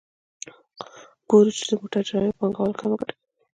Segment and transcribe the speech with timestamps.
[1.29, 3.23] ګورو چې د موټر جوړونې پانګوال کمه ګټه کوي